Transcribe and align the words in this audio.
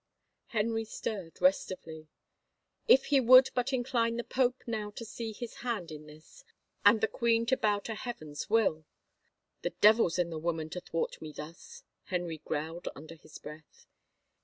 Henry 0.47 0.83
stirred 0.83 1.35
restively." 1.39 2.07
If 2.87 3.05
He 3.13 3.19
would 3.19 3.51
but 3.53 3.71
incline 3.71 4.17
the 4.17 4.23
pope 4.23 4.63
now 4.65 4.89
to 4.89 5.05
see 5.05 5.31
His 5.31 5.57
hand 5.57 5.91
in 5.91 6.07
this, 6.07 6.43
and 6.83 7.01
the 7.01 7.07
queen 7.07 7.45
to 7.45 7.55
bow 7.55 7.77
to 7.81 7.93
Heaven's 7.93 8.49
will 8.49 8.73
1 8.77 8.85
""The 9.61 9.69
devil's 9.79 10.17
in 10.17 10.31
the 10.31 10.39
woman 10.39 10.71
to 10.71 10.81
thwart 10.81 11.21
me 11.21 11.31
thus," 11.31 11.83
Henry 12.05 12.39
growled 12.39 12.87
under 12.95 13.13
his 13.13 13.37
breath. 13.37 13.85